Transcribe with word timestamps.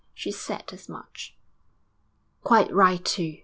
'She's 0.15 0.39
said 0.39 0.73
as 0.73 0.89
much.' 0.89 1.37
'Quite 2.43 2.73
right 2.73 3.05
too!' 3.05 3.37